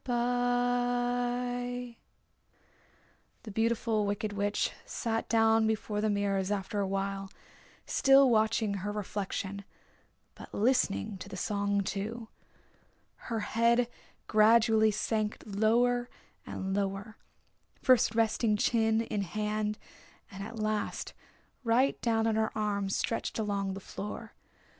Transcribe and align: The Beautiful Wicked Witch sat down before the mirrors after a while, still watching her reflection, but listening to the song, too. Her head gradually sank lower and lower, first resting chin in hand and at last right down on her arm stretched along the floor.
The 0.05 1.93
Beautiful 3.53 4.07
Wicked 4.07 4.33
Witch 4.33 4.71
sat 4.83 5.29
down 5.29 5.67
before 5.67 6.01
the 6.01 6.09
mirrors 6.09 6.49
after 6.49 6.79
a 6.79 6.87
while, 6.87 7.29
still 7.85 8.27
watching 8.31 8.73
her 8.81 8.91
reflection, 8.91 9.63
but 10.33 10.55
listening 10.55 11.19
to 11.19 11.29
the 11.29 11.37
song, 11.37 11.81
too. 11.83 12.29
Her 13.29 13.41
head 13.41 13.87
gradually 14.25 14.89
sank 14.89 15.43
lower 15.45 16.09
and 16.47 16.75
lower, 16.75 17.17
first 17.79 18.15
resting 18.15 18.57
chin 18.57 19.01
in 19.01 19.21
hand 19.21 19.77
and 20.31 20.43
at 20.43 20.57
last 20.57 21.13
right 21.63 22.01
down 22.01 22.25
on 22.25 22.35
her 22.37 22.49
arm 22.57 22.89
stretched 22.89 23.37
along 23.37 23.75
the 23.75 23.79
floor. 23.79 24.33